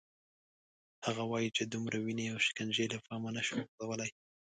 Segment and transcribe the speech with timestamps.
[1.05, 4.11] هغه وايي چې دومره وینې او شکنجې له پامه نه شو غورځولای.